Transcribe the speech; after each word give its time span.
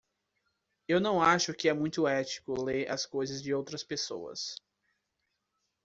Eu 0.87 0.99
não 0.99 1.21
acho 1.21 1.53
que 1.53 1.69
é 1.69 1.73
muito 1.73 2.07
ético 2.07 2.59
ler 2.59 2.89
as 2.89 3.05
coisas 3.05 3.39
de 3.39 3.53
outras 3.53 3.83
pessoas. 3.83 4.55